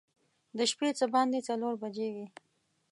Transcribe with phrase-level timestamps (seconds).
[0.57, 2.27] د شپې څه باندې څلور بجې وې.